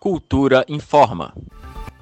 [0.00, 1.34] Cultura informa.